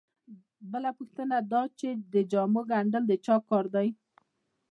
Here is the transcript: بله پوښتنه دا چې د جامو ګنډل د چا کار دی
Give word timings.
بله 0.71 0.89
پوښتنه 0.97 1.37
دا 1.51 1.63
چې 1.79 1.87
د 2.13 2.15
جامو 2.31 2.61
ګنډل 2.71 3.03
د 3.07 3.13
چا 3.25 3.35
کار 3.49 3.65
دی 3.75 3.87